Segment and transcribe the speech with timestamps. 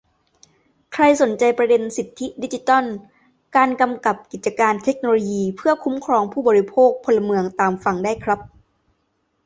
[0.93, 2.85] ใครสนใจประเด็นสิทธิดิจิทัล
[3.55, 8.39] การกำกับกิจการเทคโนโลยีเพื่อคุ้มครองผู้บริโภค-พลเมือง ตามฟังได้ครับ